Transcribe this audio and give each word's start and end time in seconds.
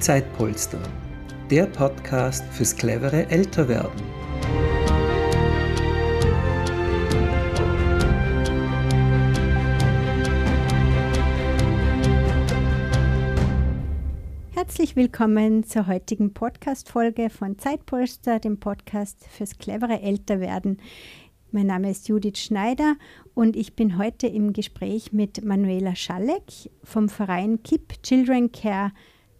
Zeitpolster, 0.00 0.80
der 1.50 1.66
Podcast 1.66 2.42
fürs 2.52 2.74
clevere 2.74 3.28
Älterwerden. 3.28 4.00
Herzlich 14.52 14.96
willkommen 14.96 15.64
zur 15.64 15.86
heutigen 15.86 16.32
Podcast-Folge 16.32 17.28
von 17.28 17.58
Zeitpolster, 17.58 18.38
dem 18.38 18.58
Podcast 18.58 19.26
fürs 19.28 19.58
clevere 19.58 20.00
Älterwerden. 20.00 20.80
Mein 21.50 21.66
Name 21.66 21.90
ist 21.90 22.08
Judith 22.08 22.38
Schneider 22.38 22.96
und 23.34 23.54
ich 23.54 23.76
bin 23.76 23.98
heute 23.98 24.28
im 24.28 24.54
Gespräch 24.54 25.12
mit 25.12 25.44
Manuela 25.44 25.94
Schalleck 25.94 26.70
vom 26.82 27.10
Verein 27.10 27.62
KIP 27.62 28.02
Children 28.02 28.50
Care 28.50 28.92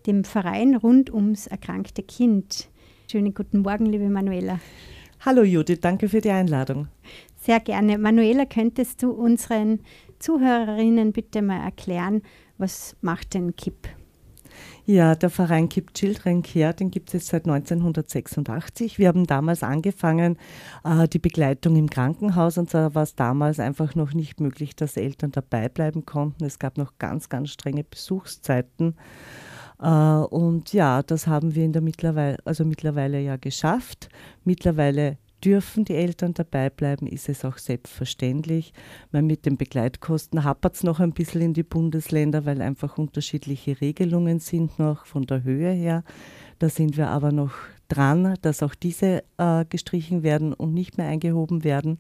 dem 0.07 0.25
Verein 0.25 0.75
rund 0.77 1.13
ums 1.13 1.47
erkrankte 1.47 2.03
Kind. 2.03 2.69
Schönen 3.11 3.35
guten 3.35 3.61
Morgen, 3.61 3.87
liebe 3.87 4.09
Manuela. 4.09 4.61
Hallo 5.21 5.43
Judith, 5.43 5.81
danke 5.81 6.09
für 6.09 6.21
die 6.21 6.31
Einladung. 6.31 6.89
Sehr 7.37 7.61
gerne. 7.61 7.99
Manuela, 7.99 8.45
könntest 8.47 9.03
du 9.03 9.11
unseren 9.11 9.81
Zuhörerinnen 10.19 11.13
bitte 11.13 11.43
mal 11.43 11.63
erklären, 11.63 12.23
was 12.59 12.97
macht 13.01 13.35
denn 13.35 13.57
KIP? 13.57 13.89
Ja, 14.87 15.15
der 15.15 15.31
Verein 15.31 15.69
KIP 15.69 15.95
Children 15.95 16.43
Care, 16.43 16.75
den 16.75 16.91
gibt 16.91 17.15
es 17.15 17.29
seit 17.29 17.47
1986. 17.47 18.99
Wir 18.99 19.09
haben 19.09 19.27
damals 19.27 19.63
angefangen, 19.63 20.37
äh, 20.85 21.07
die 21.07 21.19
Begleitung 21.19 21.77
im 21.77 21.89
Krankenhaus 21.89 22.59
und 22.59 22.71
zwar 22.71 22.95
war 22.95 23.05
es 23.05 23.15
damals 23.15 23.61
einfach 23.61 23.95
noch 23.95 24.15
nicht 24.15 24.41
möglich, 24.41 24.75
dass 24.75 24.97
Eltern 24.97 25.31
dabei 25.31 25.69
bleiben 25.69 26.07
konnten. 26.07 26.45
Es 26.45 26.59
gab 26.59 26.77
noch 26.77 26.99
ganz, 26.99 27.29
ganz 27.29 27.51
strenge 27.51 27.85
Besuchszeiten. 27.85 28.97
Äh, 29.81 29.87
und 29.87 30.73
ja, 30.73 31.03
das 31.03 31.27
haben 31.27 31.55
wir 31.55 31.65
in 31.65 31.73
der 31.73 31.83
mittlerweile, 31.83 32.39
also 32.45 32.65
mittlerweile 32.65 33.21
ja 33.21 33.37
geschafft. 33.37 34.09
Mittlerweile 34.45 35.19
dürfen 35.45 35.85
die 35.85 35.95
Eltern 35.95 36.35
dabei 36.35 36.69
bleiben, 36.69 37.07
ist 37.07 37.29
es 37.29 37.45
auch 37.45 37.59
selbstverständlich. 37.59 38.73
Weil 39.11 39.23
mit 39.23 39.47
den 39.47 39.57
Begleitkosten 39.57 40.45
hapert 40.45 40.77
es 40.77 40.83
noch 40.83 41.01
ein 41.01 41.13
bisschen 41.13 41.41
in 41.41 41.55
die 41.55 41.63
Bundesländer, 41.63 42.45
weil 42.45 42.61
einfach 42.61 42.99
unterschiedliche 42.99 43.81
Regelungen 43.81 44.39
sind 44.39 44.79
noch 44.79 45.07
von 45.07 45.25
der 45.25 45.43
Höhe 45.43 45.73
her. 45.73 46.05
Da 46.59 46.69
sind 46.69 46.97
wir 46.97 47.09
aber 47.09 47.33
noch 47.33 47.53
dran, 47.89 48.35
dass 48.43 48.63
auch 48.63 48.75
diese 48.75 49.25
äh, 49.39 49.65
gestrichen 49.65 50.23
werden 50.23 50.53
und 50.53 50.75
nicht 50.75 50.99
mehr 50.99 51.09
eingehoben 51.09 51.65
werden. 51.65 51.99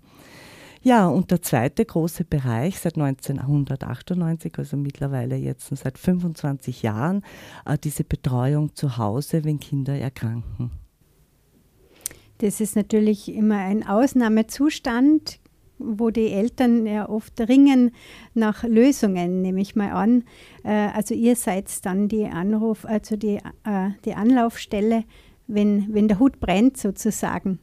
Ja, 0.82 1.08
und 1.08 1.30
der 1.30 1.42
zweite 1.42 1.84
große 1.84 2.24
Bereich 2.24 2.78
seit 2.78 2.96
1998, 2.96 4.58
also 4.58 4.78
mittlerweile 4.78 5.36
jetzt 5.36 5.76
seit 5.76 5.98
25 5.98 6.82
Jahren, 6.82 7.22
äh, 7.66 7.76
diese 7.76 8.02
Betreuung 8.02 8.74
zu 8.74 8.96
Hause, 8.96 9.44
wenn 9.44 9.60
Kinder 9.60 9.94
erkranken. 9.94 10.70
Das 12.38 12.62
ist 12.62 12.76
natürlich 12.76 13.30
immer 13.30 13.58
ein 13.58 13.86
Ausnahmezustand, 13.86 15.40
wo 15.78 16.08
die 16.08 16.30
Eltern 16.30 16.86
ja 16.86 17.06
oft 17.08 17.38
ringen 17.40 17.90
nach 18.32 18.64
Lösungen, 18.64 19.42
nehme 19.42 19.60
ich 19.60 19.76
mal 19.76 19.90
an. 19.92 20.24
Äh, 20.64 20.88
also 20.94 21.14
ihr 21.14 21.36
seid 21.36 21.66
dann 21.84 22.08
die 22.08 22.24
Anruf, 22.24 22.86
also 22.86 23.16
die, 23.16 23.36
äh, 23.64 23.90
die 24.06 24.14
Anlaufstelle, 24.14 25.04
wenn, 25.46 25.92
wenn 25.92 26.08
der 26.08 26.18
Hut 26.18 26.40
brennt 26.40 26.78
sozusagen. 26.78 27.58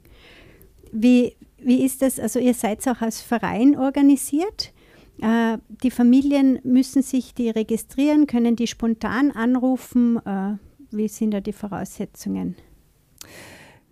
Wie, 0.91 1.35
wie 1.67 1.83
ist 1.83 2.01
das? 2.01 2.17
Also 2.19 2.39
ihr 2.39 2.53
seid 2.53 2.87
auch 2.87 3.01
als 3.01 3.21
Verein 3.21 3.77
organisiert. 3.77 4.73
Äh, 5.21 5.57
die 5.83 5.91
Familien 5.91 6.59
müssen 6.63 7.01
sich 7.01 7.33
die 7.33 7.49
registrieren, 7.49 8.25
können 8.25 8.55
die 8.55 8.67
spontan 8.67 9.31
anrufen. 9.31 10.17
Äh, 10.25 10.53
wie 10.91 11.09
sind 11.09 11.31
da 11.31 11.41
die 11.41 11.51
Voraussetzungen? 11.51 12.55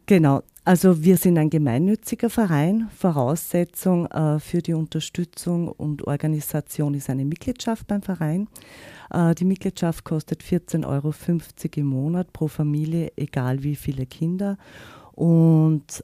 Genau, 0.06 0.42
also 0.64 1.04
wir 1.04 1.18
sind 1.18 1.38
ein 1.38 1.50
gemeinnütziger 1.50 2.30
Verein. 2.30 2.90
Voraussetzung 2.96 4.06
äh, 4.06 4.40
für 4.40 4.60
die 4.60 4.74
Unterstützung 4.74 5.68
und 5.68 6.08
Organisation 6.08 6.94
ist 6.94 7.10
eine 7.10 7.26
Mitgliedschaft 7.26 7.88
beim 7.88 8.02
Verein. 8.02 8.48
Die 9.38 9.46
Mitgliedschaft 9.46 10.04
kostet 10.04 10.42
14,50 10.42 10.84
Euro 10.88 11.14
im 11.76 11.86
Monat 11.86 12.34
pro 12.34 12.48
Familie, 12.48 13.14
egal 13.16 13.62
wie 13.62 13.76
viele 13.76 14.08
Kinder. 14.08 14.58
Und 15.14 16.04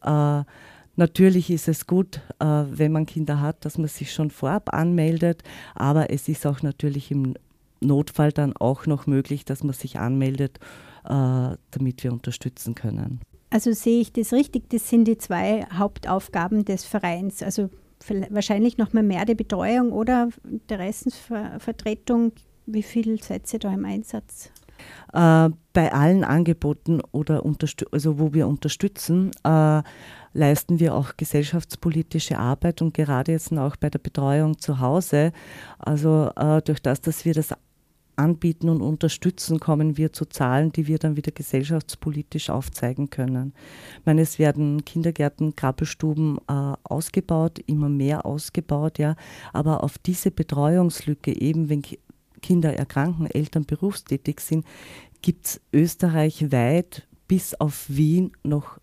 Natürlich 0.95 1.49
ist 1.49 1.67
es 1.67 1.87
gut, 1.87 2.21
äh, 2.39 2.45
wenn 2.45 2.91
man 2.91 3.05
Kinder 3.05 3.39
hat, 3.39 3.63
dass 3.65 3.77
man 3.77 3.87
sich 3.87 4.13
schon 4.13 4.29
vorab 4.29 4.73
anmeldet, 4.73 5.43
aber 5.73 6.11
es 6.11 6.27
ist 6.27 6.45
auch 6.45 6.61
natürlich 6.61 7.11
im 7.11 7.35
Notfall 7.79 8.31
dann 8.31 8.55
auch 8.55 8.85
noch 8.85 9.07
möglich, 9.07 9.45
dass 9.45 9.63
man 9.63 9.73
sich 9.73 9.99
anmeldet, 9.99 10.59
äh, 11.05 11.55
damit 11.71 12.03
wir 12.03 12.11
unterstützen 12.11 12.75
können. 12.75 13.21
Also 13.49 13.73
sehe 13.73 13.99
ich 13.99 14.13
das 14.13 14.31
richtig, 14.31 14.69
das 14.69 14.89
sind 14.89 15.05
die 15.05 15.17
zwei 15.17 15.65
Hauptaufgaben 15.73 16.63
des 16.63 16.85
Vereins. 16.85 17.43
Also 17.43 17.69
wahrscheinlich 18.29 18.77
noch 18.77 18.93
mal 18.93 19.03
mehr 19.03 19.25
die 19.25 19.35
Betreuung 19.35 19.91
oder 19.91 20.29
Interessensvertretung. 20.49 22.33
Wie 22.65 22.83
viel 22.83 23.21
seid 23.21 23.51
ihr 23.53 23.59
da 23.59 23.73
im 23.73 23.85
Einsatz? 23.85 24.51
Äh, 25.13 25.49
bei 25.73 25.91
allen 25.93 26.23
Angeboten 26.23 27.01
oder 27.11 27.43
also 27.91 28.19
wo 28.19 28.33
wir 28.33 28.47
unterstützen, 28.47 29.31
äh, 29.43 29.83
leisten 30.33 30.79
wir 30.79 30.95
auch 30.95 31.17
gesellschaftspolitische 31.17 32.37
Arbeit 32.37 32.81
und 32.81 32.93
gerade 32.93 33.31
jetzt 33.31 33.51
auch 33.57 33.75
bei 33.75 33.89
der 33.89 33.99
Betreuung 33.99 34.57
zu 34.59 34.79
Hause. 34.79 35.31
Also 35.79 36.31
äh, 36.35 36.61
durch 36.61 36.81
das, 36.81 37.01
dass 37.01 37.25
wir 37.25 37.33
das 37.33 37.53
anbieten 38.15 38.69
und 38.69 38.81
unterstützen, 38.81 39.59
kommen 39.59 39.97
wir 39.97 40.13
zu 40.13 40.25
Zahlen, 40.25 40.71
die 40.71 40.87
wir 40.87 40.99
dann 40.99 41.15
wieder 41.15 41.31
gesellschaftspolitisch 41.31 42.49
aufzeigen 42.49 43.09
können. 43.09 43.53
Ich 43.99 44.05
meine, 44.05 44.21
es 44.21 44.37
werden 44.37 44.85
Kindergärten, 44.85 45.55
Krabbelstuben 45.55 46.37
äh, 46.47 46.73
ausgebaut, 46.83 47.59
immer 47.65 47.89
mehr 47.89 48.25
ausgebaut, 48.25 48.99
ja, 48.99 49.15
aber 49.53 49.83
auf 49.83 49.97
diese 49.97 50.31
Betreuungslücke, 50.31 51.39
eben 51.39 51.69
wenn 51.69 51.83
Kinder 52.41 52.73
erkranken, 52.73 53.27
Eltern 53.27 53.65
berufstätig 53.65 54.39
sind, 54.39 54.65
gibt 55.21 55.45
es 55.45 55.61
österreichweit 55.73 57.07
bis 57.27 57.53
auf 57.55 57.85
Wien 57.87 58.31
noch 58.43 58.79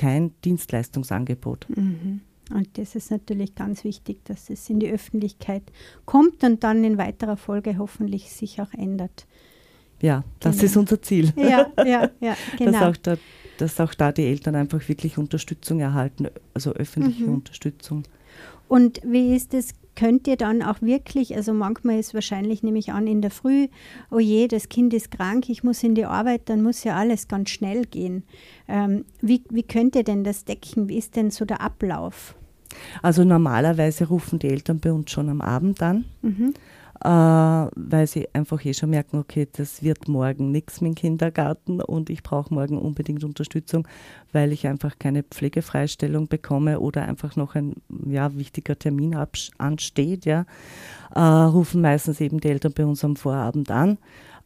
kein 0.00 0.32
Dienstleistungsangebot. 0.44 1.66
Mhm. 1.68 2.22
Und 2.52 2.78
das 2.78 2.96
ist 2.96 3.10
natürlich 3.10 3.54
ganz 3.54 3.84
wichtig, 3.84 4.24
dass 4.24 4.48
es 4.48 4.68
in 4.70 4.80
die 4.80 4.90
Öffentlichkeit 4.90 5.62
kommt 6.06 6.42
und 6.42 6.64
dann 6.64 6.82
in 6.82 6.96
weiterer 6.96 7.36
Folge 7.36 7.76
hoffentlich 7.78 8.32
sich 8.32 8.62
auch 8.62 8.72
ändert. 8.72 9.26
Ja, 10.00 10.24
das 10.40 10.56
genau. 10.56 10.64
ist 10.64 10.76
unser 10.78 11.02
Ziel. 11.02 11.32
Ja, 11.36 11.70
ja, 11.84 12.10
ja, 12.20 12.36
genau. 12.58 12.72
Dass 12.72 12.82
auch, 12.82 12.96
da, 12.96 13.16
dass 13.58 13.80
auch 13.80 13.92
da 13.92 14.10
die 14.10 14.24
Eltern 14.24 14.54
einfach 14.54 14.88
wirklich 14.88 15.18
Unterstützung 15.18 15.80
erhalten, 15.80 16.28
also 16.54 16.72
öffentliche 16.72 17.24
mhm. 17.24 17.34
Unterstützung. 17.34 18.04
Und 18.68 19.00
wie 19.04 19.36
ist 19.36 19.52
es 19.52 19.74
könnt 19.96 20.26
ihr 20.26 20.36
dann 20.36 20.62
auch 20.62 20.80
wirklich, 20.80 21.34
also 21.36 21.52
manchmal 21.52 21.98
ist 21.98 22.14
wahrscheinlich, 22.14 22.62
nehme 22.62 22.78
ich 22.78 22.92
an, 22.92 23.06
in 23.06 23.22
der 23.22 23.30
Früh, 23.30 23.68
oh 24.10 24.18
je, 24.18 24.48
das 24.48 24.68
Kind 24.68 24.94
ist 24.94 25.10
krank, 25.10 25.48
ich 25.48 25.62
muss 25.62 25.82
in 25.82 25.94
die 25.94 26.04
Arbeit, 26.04 26.42
dann 26.46 26.62
muss 26.62 26.84
ja 26.84 26.96
alles 26.96 27.28
ganz 27.28 27.50
schnell 27.50 27.84
gehen. 27.84 28.24
Ähm, 28.68 29.04
wie, 29.20 29.42
wie 29.50 29.62
könnt 29.62 29.96
ihr 29.96 30.04
denn 30.04 30.24
das 30.24 30.44
decken? 30.44 30.88
Wie 30.88 30.98
ist 30.98 31.16
denn 31.16 31.30
so 31.30 31.44
der 31.44 31.60
Ablauf? 31.60 32.34
Also 33.02 33.24
normalerweise 33.24 34.08
rufen 34.08 34.38
die 34.38 34.48
Eltern 34.48 34.78
bei 34.80 34.92
uns 34.92 35.10
schon 35.10 35.28
am 35.28 35.40
Abend 35.40 35.82
an. 35.82 36.04
Mhm 36.22 36.54
weil 37.02 38.06
sie 38.06 38.28
einfach 38.34 38.64
eh 38.64 38.74
schon 38.74 38.90
merken, 38.90 39.18
okay, 39.18 39.48
das 39.50 39.82
wird 39.82 40.08
morgen 40.08 40.50
nichts 40.50 40.80
mit 40.80 40.90
dem 40.90 40.94
Kindergarten 40.96 41.80
und 41.80 42.10
ich 42.10 42.22
brauche 42.22 42.52
morgen 42.52 42.78
unbedingt 42.78 43.24
Unterstützung, 43.24 43.88
weil 44.32 44.52
ich 44.52 44.66
einfach 44.66 44.98
keine 44.98 45.22
Pflegefreistellung 45.22 46.28
bekomme 46.28 46.80
oder 46.80 47.02
einfach 47.02 47.36
noch 47.36 47.54
ein 47.54 47.74
ja, 48.06 48.36
wichtiger 48.36 48.78
Termin 48.78 49.16
ansteht. 49.58 50.26
Ja, 50.26 50.44
äh, 51.14 51.20
rufen 51.20 51.80
meistens 51.80 52.20
eben 52.20 52.40
die 52.40 52.48
Eltern 52.48 52.72
bei 52.72 52.84
uns 52.84 53.02
am 53.04 53.16
Vorabend 53.16 53.70
an. 53.70 53.98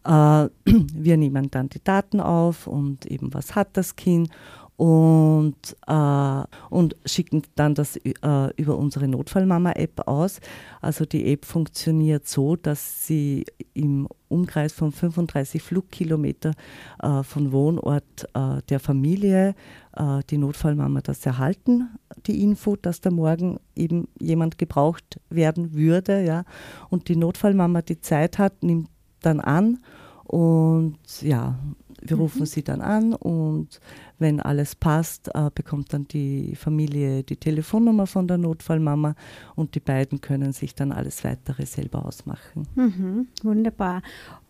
Äh, 0.04 0.48
wir 0.64 1.16
nehmen 1.16 1.50
dann 1.50 1.68
die 1.68 1.82
Daten 1.82 2.20
auf 2.20 2.66
und 2.66 3.06
eben 3.06 3.34
was 3.34 3.54
hat 3.54 3.76
das 3.76 3.96
Kind 3.96 4.30
und, 4.76 5.76
äh, 5.86 6.42
und 6.70 6.96
schicken 7.06 7.42
dann 7.54 7.74
das 7.74 7.96
äh, 7.96 8.12
über 8.56 8.76
unsere 8.76 9.06
Notfallmama-App 9.06 10.08
aus. 10.08 10.40
Also 10.80 11.04
die 11.04 11.32
App 11.32 11.44
funktioniert 11.44 12.26
so, 12.26 12.56
dass 12.56 13.06
sie 13.06 13.44
im 13.72 14.08
Umkreis 14.28 14.72
von 14.72 14.90
35 14.90 15.62
Flugkilometer 15.62 16.52
äh, 17.00 17.22
von 17.22 17.52
Wohnort 17.52 18.28
äh, 18.34 18.62
der 18.68 18.80
Familie 18.80 19.54
äh, 19.96 20.20
die 20.28 20.38
Notfallmama 20.38 21.02
das 21.02 21.24
erhalten, 21.24 21.90
die 22.26 22.42
Info, 22.42 22.74
dass 22.74 23.00
da 23.00 23.10
morgen 23.10 23.60
eben 23.76 24.08
jemand 24.18 24.58
gebraucht 24.58 25.20
werden 25.30 25.74
würde. 25.74 26.24
Ja. 26.24 26.44
Und 26.90 27.08
die 27.08 27.16
Notfallmama 27.16 27.82
die 27.82 28.00
Zeit 28.00 28.38
hat, 28.38 28.64
nimmt 28.64 28.88
dann 29.20 29.40
an 29.40 29.78
und 30.24 30.98
ja, 31.20 31.58
wir 32.00 32.16
rufen 32.16 32.40
mhm. 32.40 32.46
sie 32.46 32.62
dann 32.62 32.80
an 32.80 33.14
und 33.14 33.80
wenn 34.18 34.40
alles 34.40 34.74
passt, 34.74 35.30
äh, 35.34 35.50
bekommt 35.54 35.92
dann 35.92 36.06
die 36.08 36.54
Familie 36.54 37.22
die 37.22 37.36
Telefonnummer 37.36 38.06
von 38.06 38.28
der 38.28 38.38
Notfallmama 38.38 39.14
und 39.54 39.74
die 39.74 39.80
beiden 39.80 40.20
können 40.20 40.52
sich 40.52 40.74
dann 40.74 40.92
alles 40.92 41.24
weitere 41.24 41.66
selber 41.66 42.04
ausmachen. 42.04 42.66
Mhm, 42.74 43.28
wunderbar. 43.42 44.02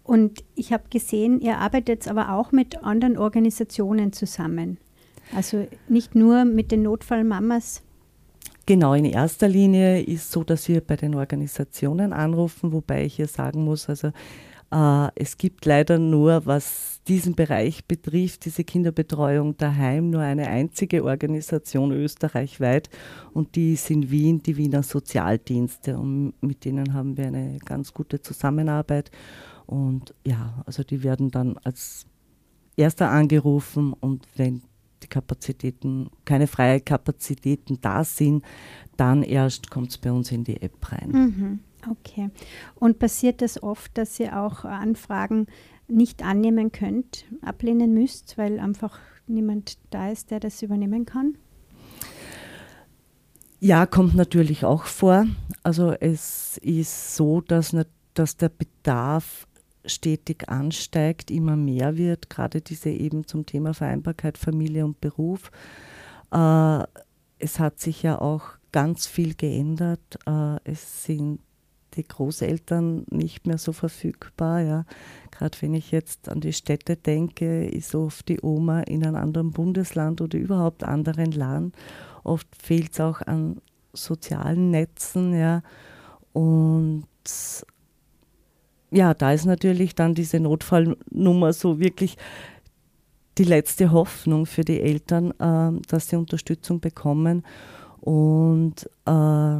Und 0.03 0.45
ich 0.55 0.73
habe 0.73 0.85
gesehen, 0.91 1.41
ihr 1.41 1.59
arbeitet 1.59 2.09
aber 2.09 2.33
auch 2.35 2.53
mit 2.53 2.85
anderen 2.85 3.17
Organisationen 3.17 4.13
zusammen. 4.13 4.79
Also 5.35 5.67
nicht 5.89 6.15
nur 6.15 6.45
mit 6.45 6.71
den 6.71 6.83
Notfallmamas. 6.83 7.83
Genau, 8.67 8.95
in 8.95 9.05
erster 9.05 9.49
Linie 9.49 10.03
ist 10.03 10.31
so, 10.31 10.43
dass 10.43 10.69
wir 10.69 10.81
bei 10.81 10.97
den 10.97 11.15
Organisationen 11.15 12.13
anrufen, 12.13 12.73
wobei 12.73 13.05
ich 13.05 13.17
hier 13.17 13.29
sagen 13.29 13.65
muss, 13.65 13.89
also 13.89 14.11
es 15.15 15.37
gibt 15.37 15.67
leider 15.67 15.99
nur, 15.99 16.47
was 16.47 17.01
diesen 17.07 17.35
Bereich 17.35 17.85
betrifft, 17.85 18.45
diese 18.45 18.65
Kinderbetreuung 18.65 19.57
daheim, 19.57 20.11
nur 20.11 20.23
eine 20.23 20.49
einzige 20.49 21.05
Organisation 21.05 21.93
österreichweit 21.93 22.89
und 23.33 23.55
die 23.55 23.75
ist 23.75 23.91
in 23.91 24.11
Wien, 24.11 24.43
die 24.43 24.57
Wiener 24.57 24.83
Sozialdienste 24.83 25.99
und 25.99 26.33
mit 26.41 26.65
denen 26.65 26.95
haben 26.95 27.17
wir 27.17 27.27
eine 27.27 27.59
ganz 27.65 27.93
gute 27.93 28.21
Zusammenarbeit 28.21 29.11
und 29.67 30.15
ja, 30.27 30.63
also 30.67 30.83
die 30.83 31.03
werden 31.03 31.31
dann 31.31 31.57
als 31.63 32.07
erster 32.77 33.11
angerufen 33.11 33.93
und 33.93 34.27
wenn 34.37 34.63
die 35.03 35.09
Kapazitäten, 35.09 36.11
keine 36.25 36.47
freien 36.47 36.85
Kapazitäten 36.85 37.79
da 37.81 38.03
sind, 38.03 38.43
dann 38.97 39.23
erst 39.23 39.71
kommt 39.71 39.91
es 39.91 39.99
bei 39.99 40.11
uns 40.11 40.33
in 40.33 40.45
die 40.45 40.61
App 40.61 40.91
rein. 40.91 41.11
Mhm. 41.11 41.61
Okay. 41.91 42.31
Und 42.75 42.99
passiert 42.99 43.43
das 43.43 43.63
oft, 43.63 43.97
dass 43.99 44.19
ihr 44.21 44.41
auch 44.41 44.65
Anfragen 44.65 45.47
nicht 45.89 46.25
annehmen 46.25 46.73
könnt, 46.73 47.27
ablehnen 47.43 47.93
müsst, 47.95 48.39
weil 48.39 48.59
einfach 48.59 48.99
niemand 49.27 49.79
da 49.91 50.11
ist, 50.11 50.31
der 50.31 50.41
das 50.41 50.63
übernehmen 50.63 51.07
kann? 51.07 51.37
Ja, 53.61 53.87
kommt 53.87 54.15
natürlich 54.15 54.65
auch 54.65 54.85
vor. 54.85 55.27
Also 55.63 55.93
es 55.93 56.59
ist 56.59 57.17
so, 57.17 57.41
dass, 57.41 57.75
dass 58.13 58.37
der 58.37 58.51
Bedarf 58.51 59.47
stetig 59.87 60.49
ansteigt, 60.49 61.31
immer 61.31 61.57
mehr 61.57 61.97
wird, 61.97 62.31
gerade 62.31 62.61
diese 62.61 62.91
eben 62.91 63.27
zum 63.27 63.47
Thema 63.47 63.75
Vereinbarkeit 63.75 64.39
Familie 64.39 64.85
und 64.85 65.01
Beruf. 65.01 65.51
Äh, 66.31 66.85
es 67.39 67.59
hat 67.59 67.81
sich 67.81 68.03
ja 68.03 68.21
auch 68.21 68.43
ganz 68.73 69.07
viel 69.07 69.35
geändert. 69.35 70.19
Äh, 70.27 70.57
es 70.65 71.05
sind 71.05 71.41
die 71.97 72.07
Großeltern 72.07 73.05
nicht 73.11 73.47
mehr 73.47 73.59
so 73.59 73.73
verfügbar. 73.73 74.61
Ja. 74.61 74.85
Gerade 75.31 75.57
wenn 75.61 75.75
ich 75.75 75.91
jetzt 75.91 76.29
an 76.29 76.41
die 76.41 76.53
Städte 76.53 76.97
denke, 76.97 77.67
ist 77.67 77.95
oft 77.95 78.29
die 78.29 78.41
Oma 78.41 78.81
in 78.81 79.05
einem 79.05 79.17
anderen 79.17 79.51
Bundesland 79.51 80.21
oder 80.21 80.39
überhaupt 80.39 80.85
anderen 80.85 81.33
Land. 81.33 81.75
Oft 82.23 82.49
fehlt 82.61 82.93
es 82.93 83.01
auch 83.01 83.21
an 83.23 83.61
sozialen 83.93 84.71
Netzen. 84.71 85.35
Ja. 85.35 85.63
Und 86.33 87.07
ja, 88.91 89.15
da 89.15 89.33
ist 89.33 89.45
natürlich 89.45 89.95
dann 89.95 90.15
diese 90.15 90.41
Notfallnummer 90.41 91.53
so 91.53 91.81
wirklich 91.81 92.17
die 93.39 93.45
letzte 93.45 93.91
Hoffnung 93.91 94.47
für 94.47 94.63
die 94.63 94.81
Eltern, 94.81 95.33
äh, 95.41 95.81
dass 95.89 96.09
sie 96.09 96.17
Unterstützung 96.17 96.81
bekommen. 96.81 97.45
Und 98.01 98.89
äh, 99.07 99.59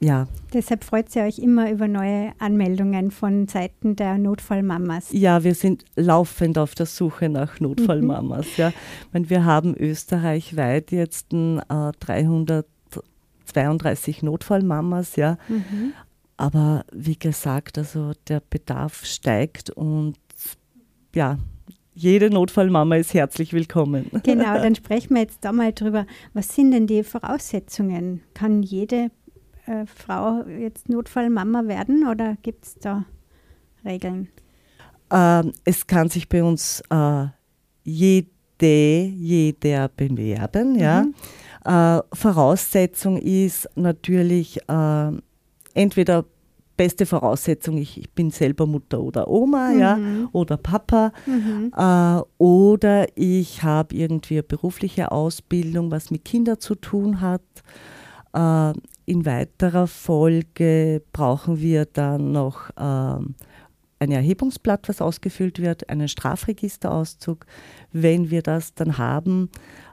ja. 0.00 0.26
Deshalb 0.52 0.82
freut 0.82 1.10
sie 1.10 1.20
euch 1.20 1.38
immer 1.38 1.70
über 1.70 1.86
neue 1.86 2.32
Anmeldungen 2.38 3.10
von 3.10 3.46
Seiten 3.48 3.96
der 3.96 4.16
Notfallmamas. 4.16 5.08
Ja, 5.12 5.44
wir 5.44 5.54
sind 5.54 5.84
laufend 5.94 6.56
auf 6.56 6.74
der 6.74 6.86
Suche 6.86 7.28
nach 7.28 7.60
Notfallmamas. 7.60 8.46
Mhm. 8.46 8.52
Ja. 8.56 8.72
Meine, 9.12 9.28
wir 9.28 9.44
haben 9.44 9.76
österreichweit 9.76 10.90
jetzt 10.90 11.34
äh, 11.34 11.92
332 12.00 14.22
Notfallmamas, 14.22 15.16
ja. 15.16 15.36
Mhm. 15.48 15.92
Aber 16.38 16.86
wie 16.92 17.18
gesagt, 17.18 17.76
also 17.76 18.12
der 18.26 18.40
Bedarf 18.40 19.04
steigt 19.04 19.68
und 19.68 20.16
ja, 21.14 21.36
jede 21.92 22.30
Notfallmama 22.30 22.96
ist 22.96 23.12
herzlich 23.12 23.52
willkommen. 23.52 24.10
Genau, 24.22 24.54
dann 24.54 24.74
sprechen 24.74 25.14
wir 25.14 25.20
jetzt 25.20 25.44
da 25.44 25.52
mal 25.52 25.74
drüber. 25.74 26.06
Was 26.32 26.54
sind 26.54 26.70
denn 26.70 26.86
die 26.86 27.02
Voraussetzungen? 27.02 28.22
Kann 28.32 28.62
jede 28.62 29.10
äh, 29.70 29.86
Frau 29.86 30.44
jetzt 30.46 30.88
Notfallmama 30.88 31.66
werden 31.66 32.06
oder 32.06 32.36
gibt 32.42 32.64
es 32.64 32.74
da 32.78 33.04
Regeln? 33.84 34.28
Ähm, 35.10 35.52
es 35.64 35.86
kann 35.86 36.08
sich 36.08 36.28
bei 36.28 36.42
uns 36.42 36.82
äh, 36.90 37.26
jede, 37.84 38.26
jeder 38.60 39.88
bewerben. 39.88 40.76
Ja. 40.76 41.04
Mhm. 41.04 41.14
Äh, 41.64 42.02
Voraussetzung 42.14 43.16
ist 43.18 43.68
natürlich 43.76 44.58
äh, 44.68 45.10
entweder 45.74 46.24
beste 46.76 47.04
Voraussetzung, 47.04 47.76
ich, 47.76 47.98
ich, 47.98 48.10
bin 48.10 48.30
selber 48.30 48.66
Mutter 48.66 49.00
oder 49.00 49.28
Oma, 49.28 49.68
mhm. 49.68 49.80
ja, 49.80 49.98
oder 50.32 50.56
Papa, 50.56 51.12
mhm. 51.26 51.72
äh, 51.76 52.22
oder 52.38 53.06
ich 53.16 53.62
habe 53.62 53.94
irgendwie 53.94 54.36
eine 54.36 54.42
berufliche 54.44 55.12
Ausbildung, 55.12 55.90
was 55.90 56.10
mit 56.10 56.24
Kindern 56.24 56.58
zu 56.58 56.74
tun 56.74 57.20
hat. 57.20 57.42
Äh, 58.32 58.72
in 59.06 59.26
weiterer 59.26 59.86
Folge 59.86 61.02
brauchen 61.12 61.60
wir 61.60 61.84
dann 61.84 62.32
noch 62.32 62.70
äh, 62.70 63.24
ein 64.00 64.12
Erhebungsblatt, 64.12 64.88
was 64.88 65.00
ausgefüllt 65.00 65.60
wird, 65.60 65.88
einen 65.88 66.08
Strafregisterauszug. 66.08 67.44
Wenn 67.92 68.30
wir 68.30 68.42
das 68.42 68.74
dann 68.74 68.98
haben, 68.98 69.50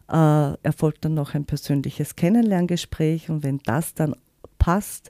äh, 0.10 0.54
erfolgt 0.64 1.06
dann 1.06 1.14
noch 1.14 1.34
ein 1.34 1.46
persönliches 1.46 2.16
Kennenlerngespräch 2.16 3.30
und 3.30 3.44
wenn 3.44 3.60
das 3.66 3.94
dann 3.94 4.16
passt, 4.58 5.10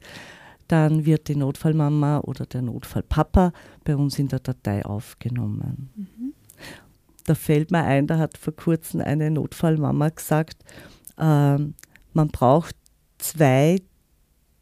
dann 0.67 1.05
wird 1.05 1.27
die 1.27 1.35
Notfallmama 1.35 2.19
oder 2.19 2.45
der 2.45 2.61
Notfallpapa 2.61 3.53
bei 3.83 3.95
uns 3.95 4.19
in 4.19 4.27
der 4.27 4.39
Datei 4.39 4.85
aufgenommen. 4.85 5.89
Mhm. 5.95 6.33
Da 7.25 7.35
fällt 7.35 7.71
mir 7.71 7.83
ein, 7.83 8.07
da 8.07 8.17
hat 8.17 8.37
vor 8.37 8.55
kurzem 8.55 9.01
eine 9.01 9.29
Notfallmama 9.31 10.09
gesagt, 10.09 10.57
äh, 11.17 11.57
man 12.13 12.27
braucht 12.31 12.75
zwei 13.17 13.81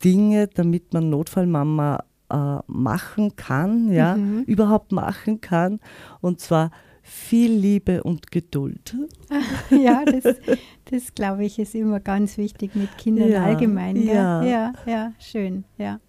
Dinge, 0.04 0.48
damit 0.48 0.94
man 0.94 1.10
Notfallmama 1.10 2.04
äh, 2.30 2.57
machen 2.68 3.36
kann, 3.36 3.92
ja, 3.92 4.16
mhm. 4.16 4.44
überhaupt 4.44 4.92
machen 4.92 5.42
kann. 5.42 5.80
Und 6.22 6.40
zwar 6.40 6.72
viel 7.02 7.52
Liebe 7.52 8.04
und 8.04 8.31
Geduld. 8.31 8.96
Ja, 9.69 10.04
das, 10.06 10.36
das 10.86 11.13
glaube 11.16 11.46
ich 11.46 11.60
ist 11.60 11.75
immer 11.75 12.00
ganz 12.00 12.38
wichtig 12.38 12.75
mit 12.75 12.98
Kindern 12.98 13.30
ja, 13.30 13.44
allgemein. 13.44 13.96
Ja. 14.02 14.44
ja, 14.44 14.74
ja, 14.86 15.12
schön, 15.19 15.66
ja. 15.78 16.00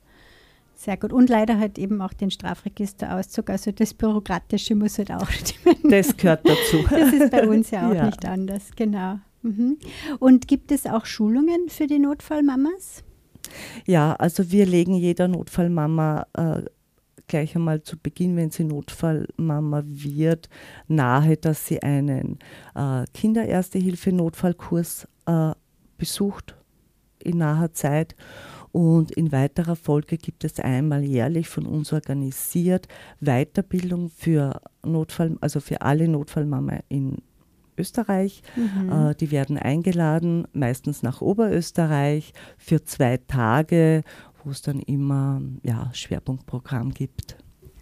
Sehr 0.75 0.99
gut. 0.99 1.13
Und 1.13 1.31
leider 1.31 1.59
halt 1.59 1.79
eben 1.79 2.03
auch 2.03 2.13
den 2.13 2.31
Strafregisterauszug. 2.31 3.49
Also 3.49 3.73
das 3.73 3.95
Bürokratische 3.95 4.75
muss 4.75 4.99
halt 4.99 5.11
auch 5.11 5.31
stimmen. 5.31 5.76
Das 5.85 6.17
gehört 6.17 6.47
dazu. 6.47 6.85
Das 6.88 7.12
ist 7.12 7.31
bei 7.31 7.49
uns 7.49 7.71
ja 7.71 7.88
auch 7.88 7.95
ja. 7.95 8.07
nicht 8.07 8.25
anders, 8.26 8.71
genau. 8.76 9.19
Mhm. 9.47 9.79
Und 10.19 10.49
gibt 10.49 10.73
es 10.73 10.87
auch 10.87 11.07
Schulungen 11.07 11.69
für 11.69 11.87
die 11.87 12.00
Notfallmamas? 12.00 13.05
Ja, 13.87 14.15
also 14.15 14.50
wir 14.50 14.67
legen 14.67 14.95
jeder 14.95 15.29
Notfallmama 15.29 16.26
äh, 16.37 16.62
gleich 17.29 17.55
einmal 17.55 17.83
zu 17.83 17.97
Beginn, 17.97 18.37
wenn 18.37 18.50
sie 18.50 18.65
Notfallmama 18.65 19.85
wird, 19.87 20.49
nahe, 20.88 21.37
dass 21.37 21.67
sie 21.67 21.81
einen 21.83 22.38
äh, 22.75 23.05
Kindererste-Hilfe-Notfallkurs 23.15 25.07
äh, 25.26 25.53
besucht 25.97 26.57
in 27.23 27.38
naher 27.38 27.73
Zeit. 27.73 28.17
Und 28.73 29.12
in 29.12 29.33
weiterer 29.33 29.76
Folge 29.76 30.19
gibt 30.19 30.45
es 30.45 30.61
einmal 30.61 31.03
jährlich 31.03 31.49
von 31.49 31.65
uns 31.65 31.93
organisiert 31.93 32.88
Weiterbildung 33.21 34.11
für 34.11 34.61
Notfall, 34.85 35.38
also 35.41 35.61
für 35.61 35.81
alle 35.81 36.09
Notfallmama 36.09 36.81
in 36.88 37.23
Österreich. 37.78 38.42
Mhm. 38.56 38.90
Äh, 38.90 39.14
die 39.14 39.30
werden 39.30 39.59
eingeladen, 39.59 40.47
meistens 40.52 41.02
nach 41.02 41.21
Oberösterreich, 41.21 42.33
für 42.59 42.85
zwei 42.85 43.18
Tage 43.18 44.02
wo 44.47 44.50
es 44.52 44.62
dann 44.62 44.78
immer 44.78 45.42
ja, 45.64 45.90
Schwerpunktprogramm 45.92 46.95
gibt. 46.95 47.37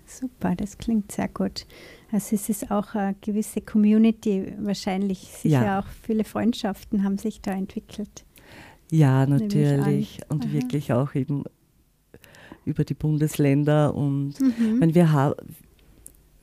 Super, 0.07 0.57
das 0.57 0.79
klingt 0.79 1.13
sehr 1.13 1.29
gut. 1.29 1.67
Also 2.11 2.37
es 2.37 2.49
ist 2.49 2.71
auch 2.71 2.95
eine 2.95 3.15
gewisse 3.21 3.61
Community, 3.61 4.55
wahrscheinlich 4.59 5.19
sicher 5.19 5.65
ja. 5.65 5.81
auch 5.81 5.87
viele 5.87 6.25
Freundschaften 6.25 7.05
haben 7.05 7.19
sich 7.19 7.43
da 7.43 7.53
entwickelt. 7.53 8.25
Ja, 8.91 9.27
natürlich. 9.27 10.21
Und 10.29 10.47
Aha. 10.47 10.53
wirklich 10.53 10.93
auch 10.93 11.15
eben 11.15 11.45
über 12.65 12.85
die 12.85 12.95
Bundesländer. 12.95 13.95
Und 13.95 14.41
mhm. 14.41 14.79
meine, 14.79 14.95
wir, 14.95 15.37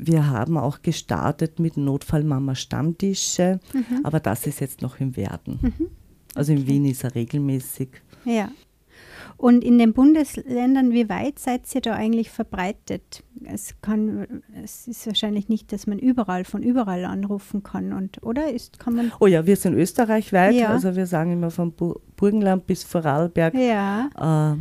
wir 0.01 0.27
haben 0.27 0.58
auch 0.58 0.81
gestartet 0.81 1.60
mit 1.60 1.77
Notfallmama 1.77 2.55
Stammtische, 2.55 3.60
mhm. 3.72 4.03
aber 4.03 4.20
das 4.20 4.48
ist 4.48 4.60
jetzt 4.60 4.81
noch 4.81 5.00
im 5.00 5.15
Werden. 5.15 5.60
Mhm. 5.62 5.88
Also 6.34 6.53
in 6.53 6.65
Wien 6.65 6.86
ist 6.86 7.03
er 7.03 7.13
regelmäßig. 7.13 7.89
Ja. 8.25 8.50
Und 9.38 9.63
in 9.63 9.77
den 9.77 9.93
Bundesländern, 9.93 10.91
wie 10.91 11.10
weit 11.10 11.39
seid 11.39 11.63
ihr 11.74 11.81
da 11.81 11.93
eigentlich 11.93 12.29
verbreitet? 12.29 13.24
Es, 13.43 13.75
kann, 13.81 14.43
es 14.63 14.88
ist 14.88 15.05
wahrscheinlich 15.08 15.50
nicht, 15.50 15.72
dass 15.72 15.88
man 15.88 16.00
überall 16.00 16.46
von 16.46 16.63
überall 16.63 17.05
anrufen 17.05 17.63
kann, 17.63 17.93
und, 17.93 18.24
oder? 18.24 18.51
Ist, 18.51 18.79
kann 18.79 18.96
man 18.96 19.12
oh 19.20 19.27
ja, 19.27 19.46
wir 19.46 19.55
sind 19.55 19.75
österreichweit, 19.75 20.55
ja. 20.55 20.70
also 20.70 20.96
wir 20.96 21.08
sagen 21.08 21.34
immer 21.34 21.51
von 21.51 21.74
Burgenland 22.15 22.67
bis 22.67 22.84
Vorarlberg. 22.84 23.53
Ja. 23.55 24.10
Äh, 24.15 24.60